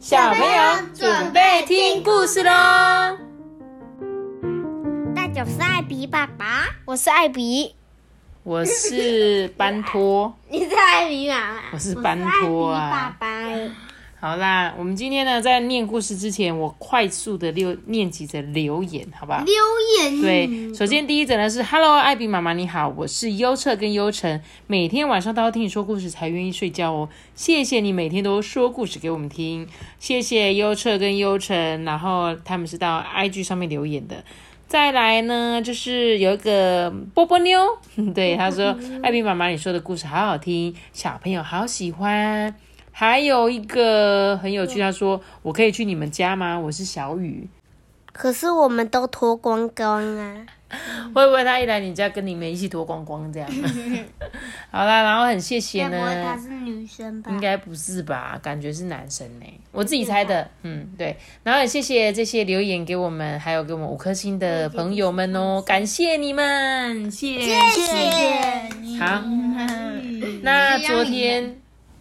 [0.00, 2.50] 小朋友准备听故事喽！
[5.14, 7.74] 大家是艾比爸爸，我是艾比，
[8.42, 12.90] 我是班托， 你是艾比妈妈，我是班托啊。
[12.90, 13.29] 爸爸。
[14.20, 19.42] 好啦，我们今天呢，在念故事之前，我快速的留念几则留言，好不好？
[19.42, 19.54] 留
[19.98, 29.66] 言对，首先第一则呢是 Hello，艾比妈妈你好，我是优澈跟优晨，每天晚上都要听你说故事才愿意睡觉哦，谢谢你每天都说故事给我们听，
[29.98, 34.22] 谢谢优澈跟优晨，然后他们是到 IG 上面留言的。
[34.68, 37.58] 再来呢，就是有一个波波妞，
[38.14, 42.54] 对他说：“艾比妈妈，你说的故事好好听，小朋友好喜欢。”
[43.00, 47.48] 还有一个很有趣，他说：“我可以去你们家吗？”我是小雨。
[48.12, 50.46] 可是我们都脱光光啊！
[51.14, 53.50] 会不会他一来你家跟你们一起脱光光这样？
[54.70, 56.36] 好啦，然后很谢谢呢。
[57.28, 58.38] 应该不是吧？
[58.42, 60.46] 感觉是男生呢，我自己猜的。
[60.62, 61.16] 嗯，对。
[61.42, 67.58] 然后很谢谢这些留言给我们，还有给我们五颗星的朋友们哦，感谢你们，谢谢。
[69.00, 69.22] 好，
[70.42, 71.56] 那昨天，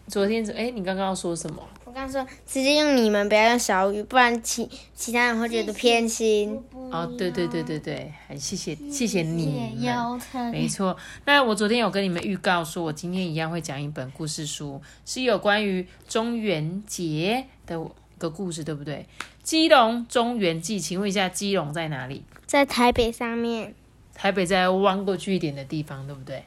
[0.09, 1.61] 昨天怎哎，你刚刚要说什么？
[1.85, 6.59] 我刚说直接用你们，不要用小雨，不然其其他人会觉得偏心。
[6.91, 10.97] 哦，对对对对对，很谢谢谢谢你们，腰疼没错。
[11.25, 19.05] 那我昨天有跟你们预告说，我今天一样会讲一本故事书，是有关于中元节的一个故事，对不对？
[19.43, 22.23] 基隆中元祭，请问一下，基隆在哪里？
[22.45, 23.73] 在台北上面，
[24.13, 26.43] 台北在弯过去一点的地方，对不对？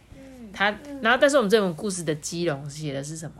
[0.52, 0.66] 它，
[1.00, 3.36] 然后但是我们这本故事的基隆写的是什么？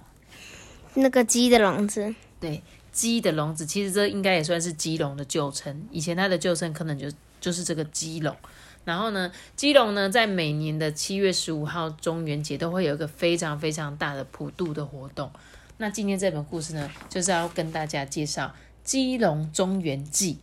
[0.95, 2.15] 那个鸡的笼子。
[2.41, 2.63] 对，
[2.93, 5.87] 鸡的笼子，其实这应该也算是基隆的旧称。
[5.91, 7.07] 以前它的旧称可能就
[7.41, 8.37] 就是这个基隆。
[8.85, 15.31] 然后呢，基隆呢，在每年的七月十五号中元节都会有一个非常非常大的普渡的活动。
[15.79, 20.39] 那今天这本故事呢，就是要跟大家介绍基隆中元祭。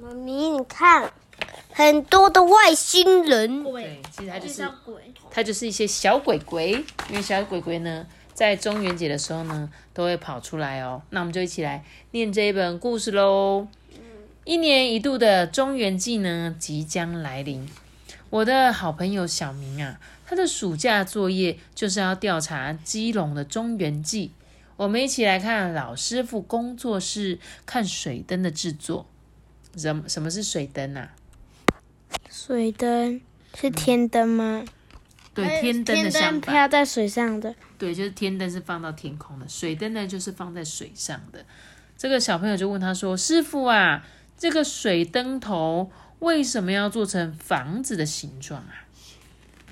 [0.00, 1.12] 妈咪，你看，
[1.70, 3.62] 很多的外星人。
[3.62, 4.94] 对，其实它就是鬼。
[5.30, 6.72] 它就是一些小鬼鬼，
[7.10, 8.06] 因为小鬼鬼呢，
[8.36, 11.00] 在中元节的时候呢，都会跑出来哦。
[11.08, 13.66] 那我们就一起来念这一本故事喽。
[14.44, 17.66] 一年一度的中元祭呢，即将来临。
[18.28, 24.32] 我的好朋友小明啊，他的暑假作业就是要调查基隆的中元祭。
[24.76, 29.06] 我们一起来看老师傅工作室看水灯的制作。
[29.78, 31.14] 什么什么是水灯啊？
[32.30, 33.18] 水灯
[33.54, 34.62] 是天灯吗？
[35.36, 36.40] 对，天灯的相反。
[36.40, 37.54] 飘在水上的。
[37.78, 41.44] 对，就是天灯是放到天空的，水灯呢就是放在水上的。
[41.96, 44.04] 这个小朋友就问他说：“师傅啊，
[44.36, 48.72] 这个水灯头为什么要做成房子的形状啊？”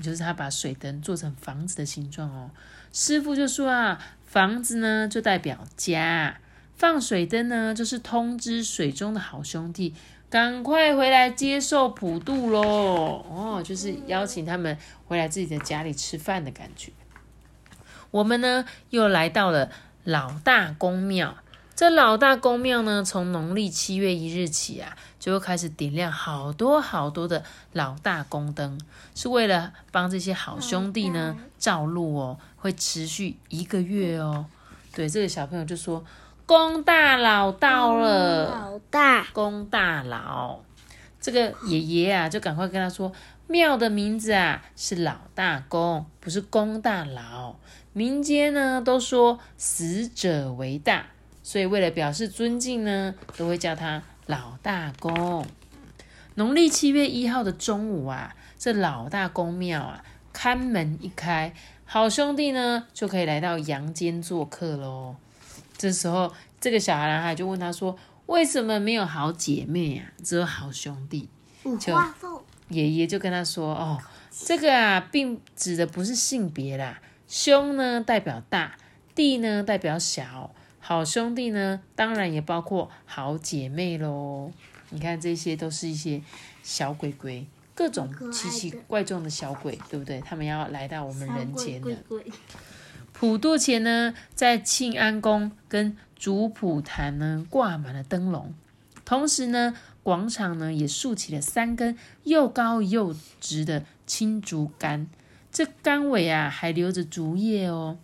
[0.03, 2.51] 就是他把水灯做成房子的形状哦。
[2.93, 6.39] 师傅就说啊，房子呢就代表家，
[6.77, 9.95] 放水灯呢就是通知水中的好兄弟。
[10.31, 13.25] 赶快回来接受普渡喽！
[13.31, 14.77] 哦，就是邀请他们
[15.07, 16.91] 回来自己的家里吃饭的感觉。
[18.11, 19.71] 我们呢又来到了
[20.03, 21.37] 老大公庙。
[21.77, 28.81] 这老大公庙呢，从农历七月一日起啊，就会开始点亮好多好多的老大公灯，
[29.15, 34.47] 是为了帮这些好兄弟呢照路哦，会持续一个月哦。
[34.93, 36.05] 对，这个小朋友就说。
[36.47, 40.61] 公大佬到了，老大公大佬，
[41.19, 43.11] 这个爷爷啊，就赶快跟他说，
[43.47, 47.57] 庙的名字啊是老大公，不是公大佬。
[47.95, 51.07] 民间呢都说死者为大，
[51.43, 55.47] 所以为了表示尊敬呢，都会叫他老大公。
[56.35, 61.55] 农历七月一号的中午啊，这老大公庙啊，看门一开，
[61.87, 65.17] 好兄弟呢就可以来到阳间做客喽。
[65.77, 67.97] 这时候，这个小孩男孩就问他说
[68.27, 70.13] ：“为什么没有好姐妹呀？
[70.23, 71.29] 只有好兄弟？”
[71.81, 71.95] 就
[72.69, 73.99] 爷爷就跟他说：“哦，
[74.31, 77.01] 这个啊，并指的不是性别啦。
[77.27, 78.77] 兄呢代表大，
[79.15, 84.51] 弟呢代表小，好兄弟呢当然也包括好姐妹喽。
[84.91, 86.23] 你看，这些都是一些
[86.63, 90.21] 小鬼鬼，各种奇奇怪状的小鬼，对不对？
[90.21, 91.97] 他们要来到我们人间了。”
[93.25, 98.53] 普渡前呢，在庆安宫跟主普坛呢挂满了灯笼，
[99.07, 105.07] 同时呢，广场呢也竖起了三根又高又直的青竹竿，
[105.51, 107.97] 这竿尾啊还留着竹叶哦。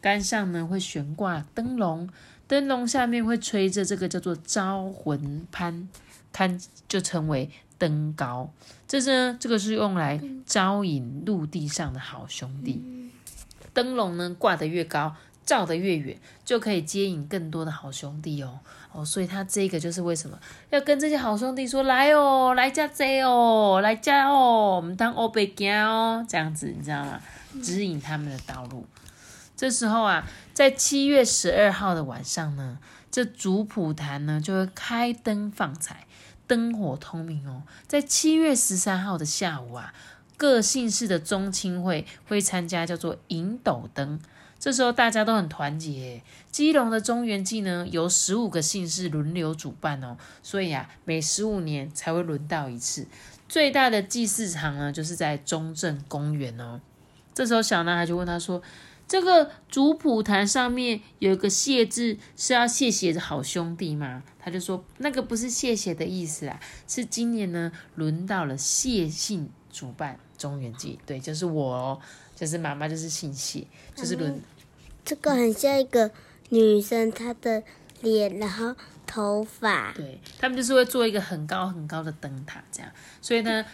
[0.00, 2.10] 竿上呢会悬挂灯笼，
[2.48, 5.86] 灯笼下面会吹着这个叫做招魂幡，
[6.32, 7.48] 看就称为
[7.78, 8.50] 灯高。
[8.88, 12.82] 这呢，这个是用来招引陆地上的好兄弟。
[13.74, 18.60] 灯笼呢挂得越高，照得越远，就可以接引更多的好兄弟哦。
[18.92, 20.38] 哦，所以他这个就是为什么
[20.70, 27.20] 要跟这些好兄弟说来哦，来家贼哦，来家哦，我们当欧贝家哦，这样子你知道吗？
[27.60, 28.86] 指引他们的道路。
[29.56, 32.78] 这时候啊，在七月十二号的晚上呢，
[33.10, 36.06] 这竹浦潭呢就会开灯放彩，
[36.46, 37.62] 灯火通明哦。
[37.88, 39.92] 在七月十三号的下午啊，
[40.36, 44.20] 各姓氏的宗亲会会参加叫做银斗灯，
[44.58, 46.22] 这时候大家都很团结。
[46.50, 53.06] 基隆的中原祭呢，由十五个姓氏轮流主办哦，所以啊，每十五年才会轮到一次。
[53.48, 56.80] 最大的祭祀场呢，就是在中正公园哦。
[57.32, 58.62] 这时候小男孩就问他说。
[59.06, 64.22] 这个族谱坛上面有一个谢字，是要谢谢好兄弟吗？
[64.38, 66.58] 他就说那个不是谢谢的意思啊，
[66.88, 72.00] 是今年呢轮到了谢姓主办中原祭，对，就是我哦，
[72.34, 74.40] 就是妈妈，就是信息，就是轮。
[75.04, 76.10] 这个很像一个
[76.48, 77.62] 女生，她的
[78.00, 78.74] 脸，然后
[79.06, 79.92] 头发。
[79.92, 82.90] 对他们就是会做一个很高很高的灯塔，这样，
[83.20, 83.64] 所以呢。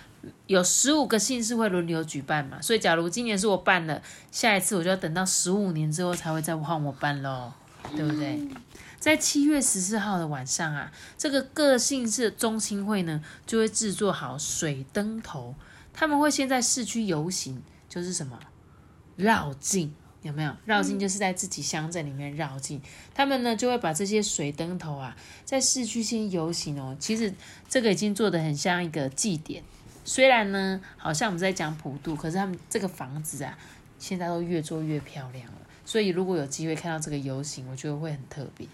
[0.47, 7.51] 有十五个姓氏会轮流举办嘛，所以假如今年是我办了，下一次我就要等到十五年之后才会再换我办喽，
[7.97, 8.39] 对不对？
[8.99, 15.55] 在七月十四号的晚上啊，这个各姓氏中心会呢就会制作好水灯头，
[15.93, 18.39] 他们会先在市区游行，就是什么
[19.17, 20.57] 绕境，有没有？
[20.65, 22.81] 绕境就是在自己乡镇里面绕境，
[23.15, 26.97] 他们呢就会把这些水灯头啊在市区先游行哦。
[26.99, 27.33] 其实
[27.69, 29.63] 这个已经做的很像一个祭典。
[30.05, 33.57] 虽然呢，好像我们在讲普渡，可是他们这个房子啊，
[33.99, 35.61] 现在都越做越漂亮了。
[35.85, 38.67] 所以如果有机会看到这个游行，我觉得会很特别。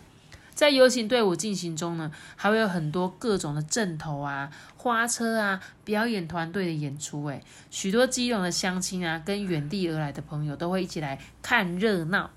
[0.57, 7.25] 在游行队伍进行中呢，还会有很多各种的阵头啊、花车啊、表演团队的演出。
[7.27, 12.31] 诶，许多基隆的乡亲啊，跟远地而来的朋友都会一起来看热闹。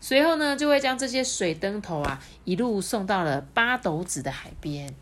[0.00, 4.94] 随后呢，就会将这些水灯头啊，一路送到了八斗子的海边。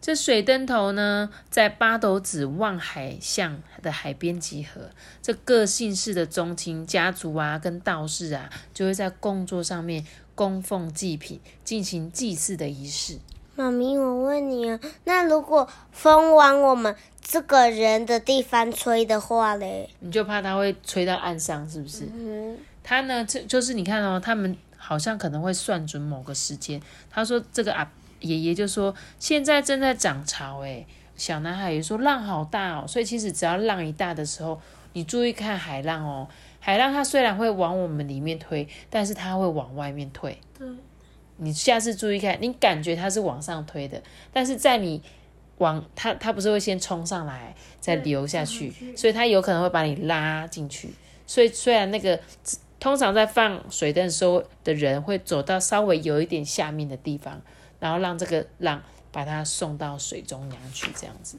[0.00, 4.90] 这水灯头呢，在八斗子望海巷的海边集合。
[5.22, 13.18] 这各姓氏的宗亲家族啊，跟道士啊，就会在供桌上面供奉祭品，进行祭祀的仪式。
[13.56, 22.08] 妈咪，我问你啊，那如果风往我们这个人的地方吹的话嘞，你就怕它会吹到岸上，是不是？
[22.14, 22.58] 嗯。
[22.82, 26.80] 他呢，这就是你看哦，他们好像可能会算准某个时间。
[27.10, 27.90] 他说这个啊。
[28.20, 34.58] 爷爷就说：“现在正在涨潮，诶，小男孩也说浪好大哦，所以其实只要浪一大的时候，
[34.94, 36.26] 你注意看海浪哦。
[36.64, 40.38] 海浪它虽然会往我们里面推，但是它会往外面退。
[40.58, 40.66] 对，
[41.36, 44.02] 你下次注意看，你感觉它是往上推的，
[44.32, 45.02] 但是在你
[45.58, 50.88] 往它，它不是会先冲上来再流下去，所以它有可能会把你拉进去。
[51.26, 52.18] 所以虽然那个
[52.80, 57.42] 通常在放水灯时候的人会走到稍微有一点下面的地方。”
[57.80, 58.82] 然后让这个浪
[59.12, 61.36] 把它送到水中央去，这样子。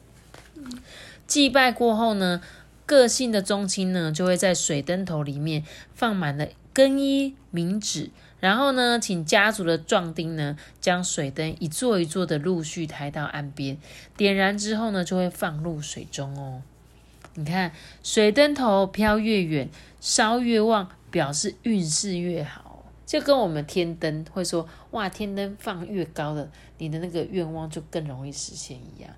[1.25, 2.39] 祭拜过后呢，
[2.85, 13.77] 个性的宗亲呢就会在水灯头里面放满了更衣冥纸，然后呢，请家族的壮丁呢将水灯一座一座的陆续抬到岸边，
[14.17, 16.61] 点燃之后呢，就会放入水中哦。
[17.35, 17.71] 你看，
[18.03, 22.85] 水灯头飘越远，烧越旺，表示运势越好。
[23.05, 29.11] 就跟我们天灯会说，哇，天灯放越高的，你的那个愿望就更容易实现一样。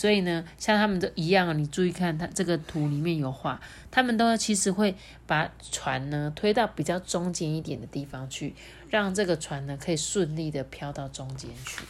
[0.00, 8.54] 所以呢，像他们都一样，你注意看，它这个图里面有画，他们都其实会把船呢推到比较中间一点的地方去，
[8.88, 11.84] 让这个船呢可以顺利的飘到中间去。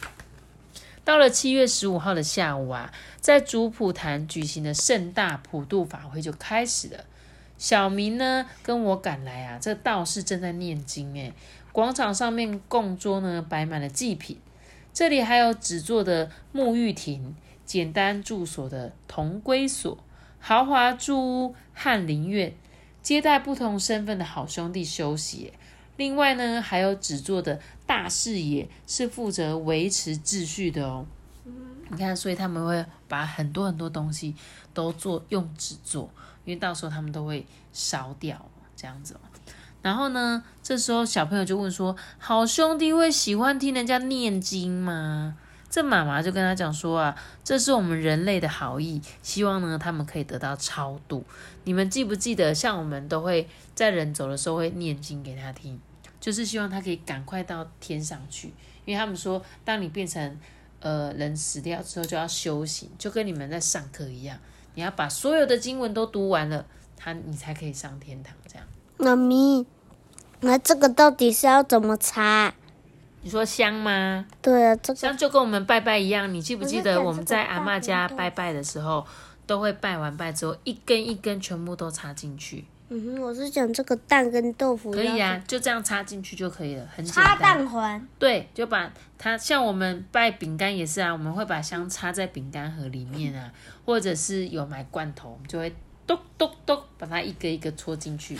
[1.05, 2.91] 到了七月十五号的下午啊，
[3.21, 7.05] 在主普坛举行的盛大普渡法会就开始了。
[7.57, 11.31] 小明呢，跟我赶来啊，这道士正在念经诶。
[11.71, 14.37] 广场上面供桌呢，摆满了祭品，
[14.91, 17.33] 这里还有纸做的沐浴亭、
[17.71, 19.97] 简单住所的同归所、
[20.41, 22.53] 豪华住屋翰林院，
[23.01, 25.53] 接待不同身份的好兄弟休息。
[25.95, 31.05] 另外呢，还有纸做的大视野，是负责维持秩序的哦。
[31.87, 34.35] 你看，所以他们会把很多很多东西
[34.73, 36.09] 都做用纸做。
[36.43, 39.15] 因为到时候他们都会烧掉这样子
[39.81, 45.37] 然后呢，这时候小朋友就问说：“好兄弟会喜欢听人家念经吗？”
[45.71, 51.23] 这妈妈就跟他讲说：“啊，这是我们人类的好意，希望呢他们可以得到超度。
[51.63, 55.79] 你们记不记得，像我们都会在人走的时候会念经给他听，
[56.19, 58.53] 就是希望他可以赶快到天上去。
[58.83, 60.37] 因为他们说，当你变成
[60.81, 64.37] 呃人死掉之后，就要修行，就跟你们在上课一样。”
[64.73, 68.33] 你要把所有的经文都读完了，他你才可以上天堂。
[68.47, 68.65] 这样，
[68.97, 69.65] 妈咪，
[70.39, 72.53] 那这个到底是要怎么查？
[73.23, 74.25] 你说香吗？
[74.41, 79.05] 对啊，这个香就跟我们拜拜一样，你记不记得我们在阿嬷家拜拜的时候，
[79.45, 82.65] 都会拜完拜之后一根一根全部都插进去？
[82.93, 87.57] 嗯哼，我是讲这个蛋跟豆腐可以要啊，就这样插进去就可以了，很简插单。
[87.57, 88.07] 蛋环。
[88.19, 93.49] 对，就把它像我们拜饼干也是啊，我们会把香插在饼干盒里面啊，
[93.85, 95.73] 或者是有买罐头，我们就会
[96.05, 98.37] 咚咚咚把它一个一个戳进去。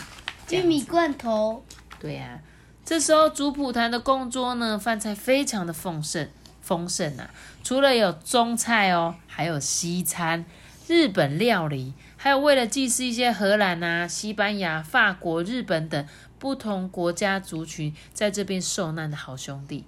[0.50, 1.64] 玉米罐头，
[1.98, 2.38] 对呀、
[2.84, 6.28] 这时候主普坛的供桌呢，饭菜非常的丰盛
[6.60, 7.30] 丰盛啊，
[7.62, 10.44] 除了有中菜哦，还有西餐、
[10.88, 16.06] 日本料理，还有为了祭祀一些荷兰啊、西班牙、法国、日本等
[16.38, 19.84] 不同国家族群在这边受难的好兄弟。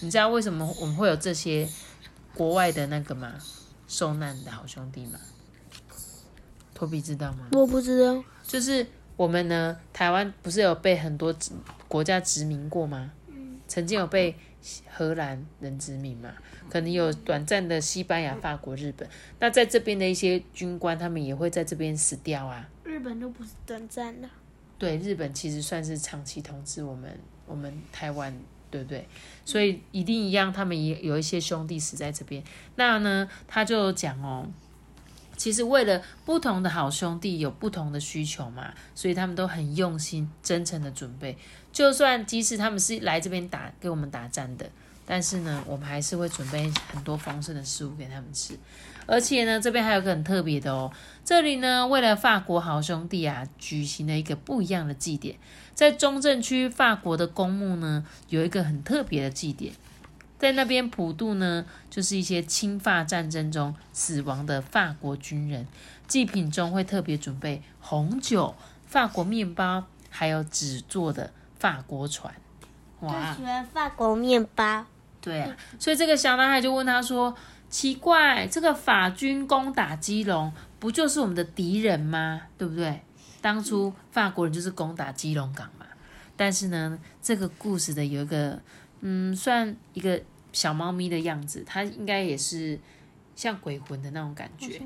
[0.00, 1.68] 你知道为什么我们会有这些
[2.34, 3.34] 国外的那个吗？
[3.86, 5.18] 受难的好兄弟吗？
[6.74, 7.46] 托比知道吗？
[7.52, 8.22] 我不知道。
[8.46, 8.86] 就是
[9.16, 11.52] 我们呢，台湾不是有被很多殖
[11.90, 13.10] 国家殖民过吗？
[13.66, 14.36] 曾经有被
[14.88, 16.32] 荷兰人殖民嘛，
[16.68, 19.08] 可能有短暂的西班牙、法国、日本。
[19.40, 22.68] 那在这边的一些军官，他们也会在这边死掉啊。
[22.84, 24.28] 日本都不是短暂的。
[24.78, 28.36] 对，日本其实算是长期统治我们我们台湾，
[28.70, 29.06] 对不对？
[29.44, 32.42] 所以一定一样，他们也有一些兄弟死在这边。
[32.76, 34.48] 那呢，他就讲哦，
[35.36, 41.38] 其实为了不同的好兄弟有不同的需求嘛，所以他们都很用心、真诚的准备。
[41.72, 44.68] 就算即使他们是来这边打给我们打战的，
[45.06, 48.58] 但是呢，我们还是会准备很多丰盛的食物给他们吃。
[49.06, 50.92] 而且呢，这边还有个很特别的哦，
[51.24, 55.36] 这里呢，为了法国好兄弟啊，举行了一个不一样的祭典。
[55.74, 59.72] 在中正区法国的公墓呢，有一个很特别的祭典，
[60.38, 65.66] 在那边普渡呢，就是一些侵法战争中死亡的法国军人，
[66.06, 68.54] 祭品中会特别准备红酒、
[68.86, 72.34] 法国面包，还有纸做的法国船。
[73.02, 73.32] 哇！
[73.32, 74.84] 喜欢法国面包。
[75.20, 77.32] 对啊，所以这个小男孩就问他说
[77.70, 82.40] ：“奇怪，这个法军攻打基隆，不就是我们的敌人吗？
[82.58, 83.02] 对不对？
[83.42, 85.86] 当初法国人就是攻打基隆港嘛。
[86.36, 88.58] 但是呢，这个故事的有一个，
[89.00, 90.18] 嗯，算一个
[90.52, 92.78] 小猫咪的样子，它应该也是
[93.34, 94.80] 像鬼魂的那种感觉。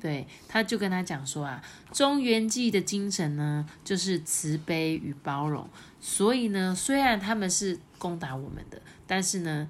[0.00, 1.62] 对，他就跟他讲说啊，
[1.92, 5.68] 中原记的精神呢，就是慈悲与包容。
[6.00, 9.68] 所以呢，虽然他们是攻打我们的，但是呢，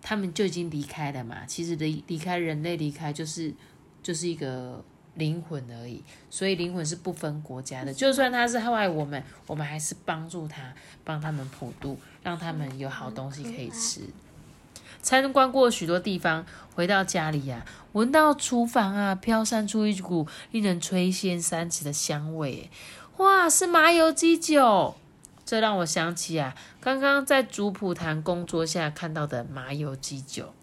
[0.00, 1.44] 他们就已经离开了嘛。
[1.46, 3.52] 其实离离开人类离开就是
[4.02, 4.82] 就是一个
[5.14, 7.92] 灵魂而已，所以灵魂是不分国家的。
[7.92, 14.00] 就算他是害我们，我们还是帮助他，帮他们普渡，让他们有好东西可以吃。
[15.04, 22.70] 参观过许多地方，回到家里呀、闻到厨房啊飘散出一股令人垂涎三尺的香味，
[23.18, 24.94] 哇，是麻油鸡酒！
[25.44, 30.54] 这让我想起啊，刚刚在主普坛公桌下看到的麻油鸡酒。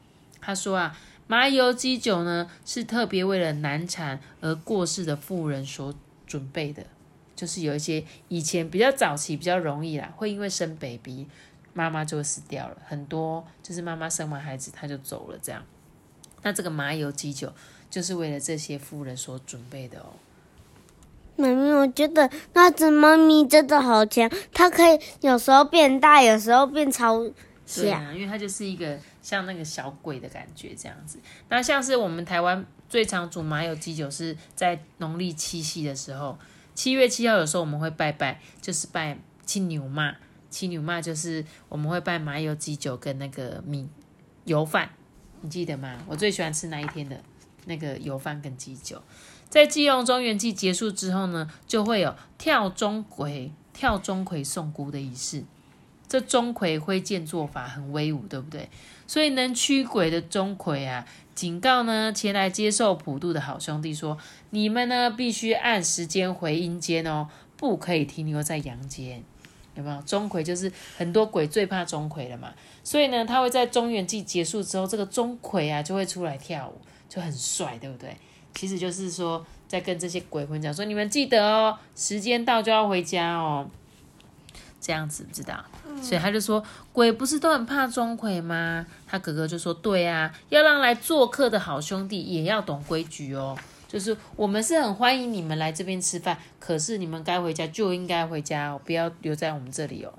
[0.41, 5.93] 他说啊，麻油鸡酒呢是特别为了难产而过世的妇人所
[6.25, 6.87] 准备的，
[7.35, 11.27] 就是有一些以前比较早期比较容易啦，会因为生 baby
[11.73, 15.63] 妈妈就会死掉了，很多就是妈妈生完孩子她就走了这样。
[16.43, 17.53] 那这个麻油鸡酒
[17.89, 20.13] 就是为了这些妇人所准备的哦。
[21.37, 27.23] 妈咪，我觉得那只猫咪真的好强，它可以有时候变大，有时候变超
[27.65, 27.83] 小。
[27.83, 31.19] 对啊，因为它就是一个像那个小鬼的感觉这样子。
[31.47, 36.37] 那像是我们台湾最常煮麻油鸡酒是在农历七夕的时候，
[36.75, 40.15] 七月七号有时候我们会拜拜，就是拜青牛妈。
[40.51, 43.89] 七牛妈就是我们会拜麻油鸡酒跟那个米
[44.45, 44.89] 油饭，
[45.41, 45.97] 你记得吗？
[46.07, 47.19] 我最喜欢吃那一天的
[47.65, 49.01] 那个油饭跟鸡酒。
[49.49, 55.43] 在基隆中元祭结束之后呢，就会有跳钟馗、跳钟馗送姑的仪式。
[56.07, 58.69] 这钟馗挥剑做法很威武，对不对？
[59.07, 64.17] 所以能驱鬼的钟馗啊，警告呢前来接受普渡的好兄弟说：
[64.49, 69.23] 你们呢必须按时间回阴间哦，不可以停留在阳间。
[69.75, 70.01] 有没有？
[70.01, 72.51] 钟馗就是很多鬼最怕钟馗了嘛，
[72.83, 78.15] 所以呢，他会在中元祭结束之后，这个钟馗啊就会出来跳舞，就很帅，对不对？
[78.53, 83.69] 其实就是说，在跟这些鬼魂讲说，你们记得哦，时间到就要回家哦，
[84.81, 85.63] 这样子知道？
[86.01, 86.61] 所以他就说，
[86.91, 88.85] 鬼不是都很怕钟馗吗？
[89.07, 93.57] 他哥哥就说，对啊，要让来做客的好兄弟也要懂规矩哦。
[93.91, 100.13] 就是我们是很欢迎你们来这边吃饭，可是你们该回家就应该回家哦，不要留在我们这里哦。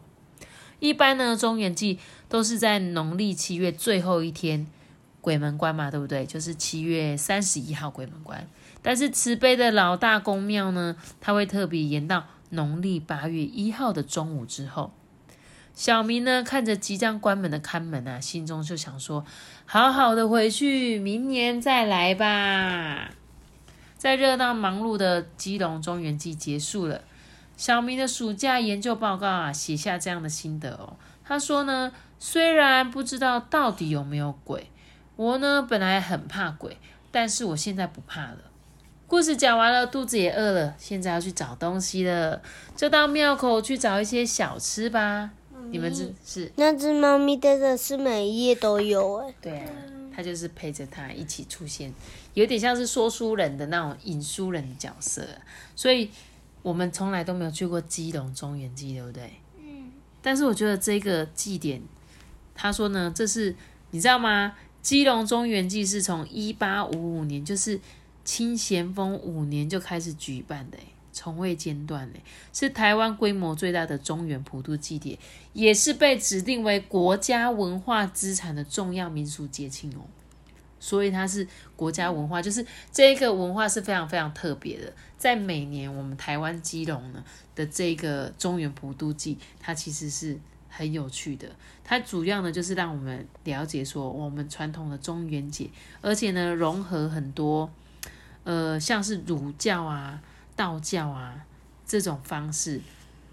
[0.78, 1.98] 一般呢，中元祭
[2.28, 4.66] 都是在农历七月最后一天
[5.22, 6.26] 鬼门关嘛，对不对？
[6.26, 8.46] 就是七月三十一号鬼门关。
[8.82, 14.92] 但是慈悲的老大公庙呢，它会特别延到农历八月一号的中午之后。
[15.72, 19.24] 小明呢，看着即将关门的看门啊，心中就想说：
[19.64, 23.12] 好好的回去，明年再来吧。
[24.02, 27.02] 在热闹忙碌的基隆中原季结束了，
[27.56, 30.96] 小明的暑假研究报告啊，写下这样的心得哦。
[31.24, 34.66] 他说呢，虽然不知道到底有没有鬼，
[35.14, 36.76] 我呢本来很怕鬼，
[37.12, 38.38] 但是我现在不怕了。
[39.06, 42.42] 故事讲完了，肚子也饿了，现在要去找东西了，
[42.74, 45.30] 就到庙口去找一些小吃吧。
[45.70, 49.32] 你们是是那只猫咪真的是每一页都有哎。
[49.40, 49.70] 对啊，
[50.14, 51.92] 它就是陪着他一起出现，
[52.34, 55.26] 有点像是说书人的那种引书人的角色。
[55.74, 56.10] 所以
[56.62, 59.32] 我们从来都没有去过基隆中原祭，对不对？
[59.58, 59.90] 嗯。
[60.20, 61.82] 但是我觉得这个祭典，
[62.54, 63.54] 他说呢，这是
[63.90, 64.54] 你知道吗？
[64.82, 67.80] 基隆中原祭是从一八五五年，就是
[68.24, 70.78] 清咸丰五年就开始举办的。
[71.12, 75.18] 从未间断嘞，是台湾规模最大的中原普渡祭典，
[75.52, 80.00] 也是被指定为国家文化资产的重要民俗节庆哦。
[80.80, 84.92] 所以它是国家文化，就是这个文化是非常非常特别的。
[85.16, 87.22] 在每年我们台湾基隆呢
[87.54, 90.36] 的这个中原普渡祭，它其实是
[90.68, 91.46] 很有趣的。
[91.84, 95.68] 它主要呢就是让我们了解说我们传统的中元节，
[96.00, 97.70] 而且呢融合很多
[98.42, 100.20] 呃像是儒教啊。
[100.62, 101.44] 道教啊，
[101.84, 102.80] 这种方式，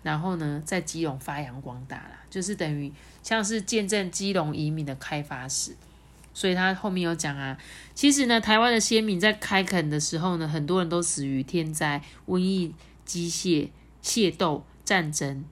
[0.01, 5.75] 然后呢，在基隆发扬光大啦，就是等于像是见证基隆移民的开发史。
[6.33, 7.55] 所以他后面有讲啊，
[7.93, 12.74] 其实呢，台湾的先民在开垦的时候呢，很多人都死于天灾、瘟疫、
[13.05, 13.69] 机械、
[14.01, 15.43] 械斗、战争。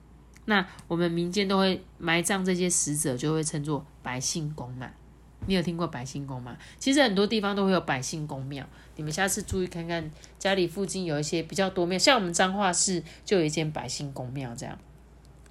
[0.46, 4.90] 那我们民间都会埋葬这些死者，就会称作百姓公嘛。
[5.48, 6.54] 你有听过百姓宫吗？
[6.78, 14.78] 其实很多地方都会有百姓宫庙，你们下次注意看看家里附近有一些比较多庙，像我们彰化市就有一间百姓宫庙这样。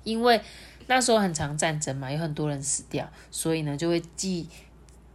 [0.04, 0.40] 因为
[0.86, 4.48] 那时候很长战争嘛，有很多人死掉，所以呢就会祭，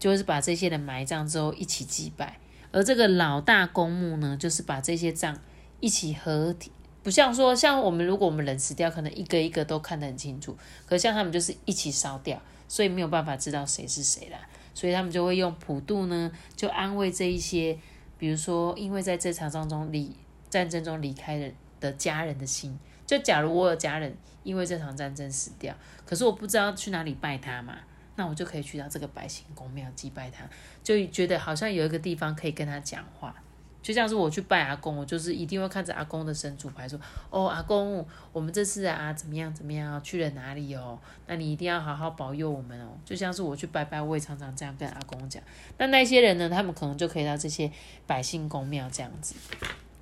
[0.01, 2.39] 就是把这些人埋葬之后一起祭拜。
[2.73, 5.39] 而这个老大公墓呢，就是把这些葬
[5.79, 6.73] 一起合体，
[7.05, 14.39] 不像说像我们如果我们人死掉，可能一个一个都看得很清楚，可像他们就是一起烧掉，所以没有办法知道谁是谁啦。
[14.75, 17.79] 所以他们就会用普渡呢，就安慰这一些，
[18.19, 20.15] 比如说因为在这场当中离
[20.49, 22.79] 战争中离开的的家人的心。
[23.07, 25.75] 就假如我有家人因为这场战争死掉，
[26.07, 27.77] 可是我不知道去哪里拜他嘛，
[28.17, 30.45] 那我就可以去到这个百姓宫庙祭拜他，
[30.83, 33.35] 就觉得好像有一个地方可以跟他讲话。
[33.83, 36.99] 就像是我去拜阿公，我就是一定会看着阿公的神主牌，说
[37.31, 40.97] ：“哦，阿公，我们这次啊怎么样怎么样，去了哪里哦？
[41.27, 45.43] 那你一定要好好保佑我们哦。”就像是我去拜拜，我也常常这样跟阿公讲。
[45.79, 47.71] 那那些人呢，他们可能就可以到这些
[48.07, 49.35] 百姓公庙这样子。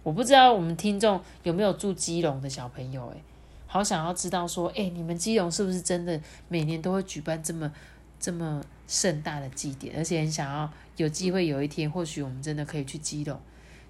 [0.03, 3.23] 我不知道我们听众有没有住基隆的小朋友，诶，
[3.66, 7.73] 好想要知道说，诶，你们基隆是不是真的每年都会举办这么
[8.19, 9.97] 这么盛大的祭典？
[9.97, 13.40] 而且很想要有机会有一天，或许我们真的可以去基隆。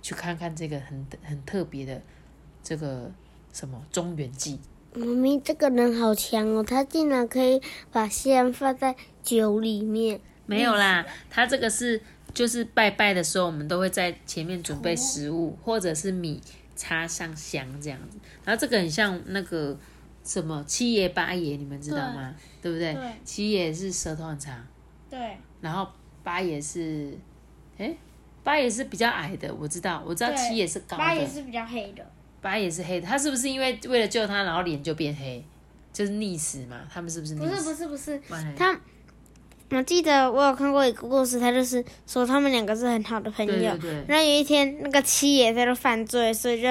[0.03, 2.01] 去看看这个很很特别的
[2.63, 3.11] 这个
[3.53, 4.59] 什么中原记。
[4.95, 10.21] 妈咪，这个人好强哦，他竟然可以把香放在酒里面。
[10.47, 12.03] 没有啦，他这个是
[12.35, 16.41] 就是拜拜的时候，我们都会在前面准备食物或者是米
[16.75, 18.19] 插上香这样子。
[18.45, 19.79] 然后这个很像那个
[20.25, 22.35] 什么七爷八爷，你们知道吗？
[22.61, 22.97] 对不对？
[23.25, 24.67] 七爷是舌头很长。
[25.09, 25.37] 对。
[25.61, 25.87] 然后
[26.25, 27.17] 八爷是，
[27.79, 27.95] 哎。
[28.43, 31.03] 八也是比较矮的，我知道，我知道七也是高的。
[31.03, 32.05] 八也是比较黑的。
[32.41, 35.45] 八也是黑的，他是不是因为为了救他，然后脸就变黑，
[35.93, 36.81] 就是溺死嘛？
[36.91, 37.45] 他们是不是溺死？
[37.45, 38.81] 不是不是不是，他，
[39.71, 43.77] 我记得我有看过一个故事，他就是说他们两个是很好的朋友。
[43.77, 44.05] 对对。
[44.09, 46.69] 然后有一天，那个七爷在那犯罪，所以就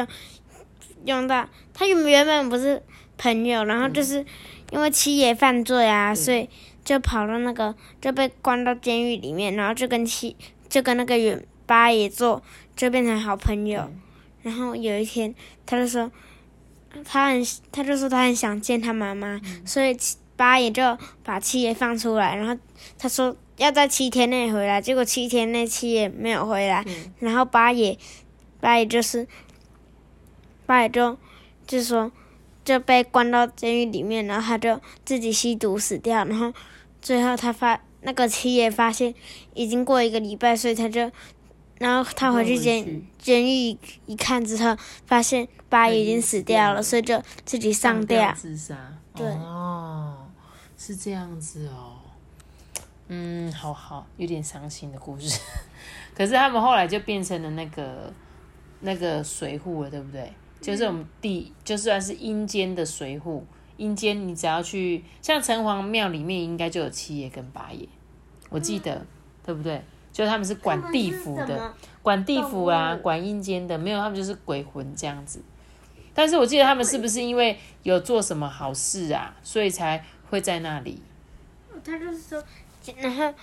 [1.05, 2.81] 用到他原原本不是
[3.19, 4.25] 朋友，然后就是
[4.71, 6.49] 因为七爷犯罪啊，所以
[6.83, 10.35] 就跑到那个就被关到监狱里面，然后就跟七
[10.67, 11.45] 就跟那个原。
[11.69, 12.41] 八爷做
[12.75, 13.91] 就变成好朋友，
[14.41, 15.35] 然后有一天
[15.67, 16.11] 他就说，
[17.05, 19.95] 他很他就说他很想见他妈妈，所以
[20.35, 22.59] 八爷就把七爷放出来，然后
[22.97, 26.83] 他说要在七天内回来，结果七天内七爷没有回来，
[27.19, 27.95] 然后八爷
[28.59, 29.27] 八爷就是
[30.65, 31.15] 八爷就
[31.67, 32.11] 就说
[32.65, 36.51] 就被关到监狱里面，然后他就自己吸毒死掉，然后
[36.99, 39.13] 最后他发那个七爷发现
[39.53, 41.11] 已经过一个礼拜，所以他就。
[41.79, 48.77] 然后他回去监监狱一看之后，发现八爷已经死掉了，所以就自己上吊自杀。
[49.15, 50.27] 对哦，
[50.77, 51.97] 是这样子哦。
[53.07, 55.39] 嗯，好好，有点伤心的故事。
[56.13, 58.13] 可是他们后来就变成了那个
[58.81, 60.31] 那个水户了，对不对？
[60.61, 63.45] 就是我们地就算是阴间的水户，
[63.77, 67.87] 阴间你只要去像城隍庙里面应该就有七爷跟八爷，
[68.49, 69.05] 我记得、
[69.43, 69.81] 对不对？
[70.11, 75.41] 就他们是管地府的管地府啊，管阴间的，没有他们就是鬼魂这样子。
[76.13, 81.01] 但是我记得他们是不是因为有做什么好事啊，所以才会在那里？
[81.83, 82.43] 他就是说，
[82.97, 83.33] 然后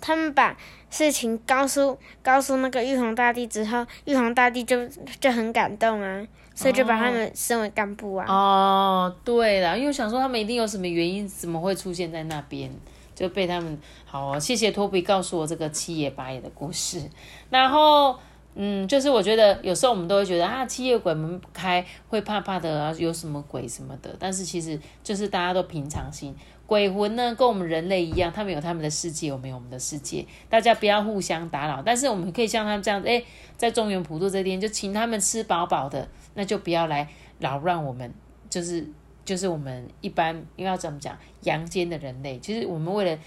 [0.00, 0.56] 他们把
[0.88, 4.86] 事情告诉告诉那个玉皇大帝之后，玉皇大帝就
[5.18, 8.26] 就很感动啊，所以就把他们升为干部啊。
[8.28, 12.70] 哦，对了，因为我想说他们一定有什么原因，怎么会出现在那边？
[13.14, 17.02] 就被他们好、哦，谢谢托比告诉我这个七爷八爷的故事。
[17.50, 18.18] 然后，
[18.54, 24.14] 嗯，就是我觉得有时候我们都会觉得啊，七夜鬼门不开，会怕怕的啊，有什么鬼什么的。
[24.18, 26.34] 但是其实就是大家都平常心。
[26.64, 31.82] 鬼魂呢，跟我们人类一样，他们有他们的世界，我们有我们的世界，大家不要互相打扰。
[31.84, 33.22] 但是我们可以像他们这样，哎，
[33.58, 37.06] 在中原普渡这天，就请他们吃饱饱的，那就不要来
[37.40, 38.10] 扰乱我们，
[38.48, 38.88] 就是
[39.32, 43.18] 就是我们一般应该要怎么讲，阳间的人类，其实我们为了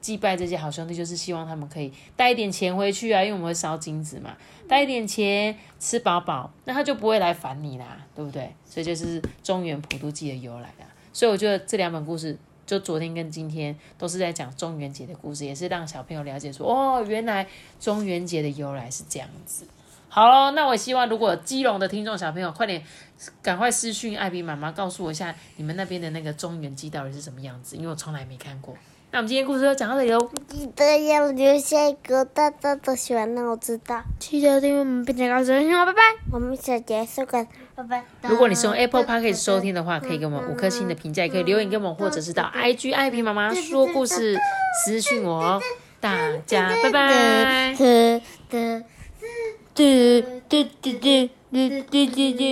[0.00, 4.36] 祭拜这些好兄弟，就是希望他们可以带一点钱回去啊，因为我们会烧金子嘛，
[4.68, 8.52] 带一点钱吃饱饱，那他就不会来烦你啦，对不对？
[8.64, 10.92] 所以就是中原普渡祭的由来啦。
[11.12, 12.36] 所以我觉得这两本故事，
[12.66, 17.46] 就昨天跟今天都是在讲中元节的故事，也是让小朋友了解说，哦，原来
[17.78, 19.64] 中元节的由来是这样子。
[20.14, 22.80] 好喽，那我希望如果有基隆的听众小朋友，快点
[23.42, 28.76] 赶快私讯艾比妈妈，告诉我一下你们那边的那个中原鸡到底是什么样子，因为我从来没看过。
[29.10, 30.30] 那我们今天故事就讲到这里喽。
[30.46, 34.04] 记得要留下一个大大的喜欢让我知道。
[34.20, 36.00] 记得订阅我们并且告诉我，拜拜。
[36.30, 38.04] 我们下节收看，拜拜。
[38.28, 44.38] 如果你是用 Apple Podcast 收听的话，可以给我们五颗星的评价，也可以留言给我们，或者是到 IG 艾比妈妈说故事
[44.84, 45.60] 私讯我哦。
[46.00, 47.74] 大家拜拜。
[49.74, 49.82] 嘟
[50.48, 52.42] 嘟嘟嘟嘟嘟嘟嘟。